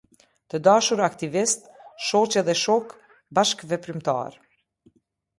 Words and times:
Të 0.51 0.59
dashur 0.67 1.01
aktivistë, 1.07 1.75
shoqe 2.05 2.43
dhe 2.47 2.55
shokë, 2.61 2.97
bashkëveprimtarë, 3.41 4.41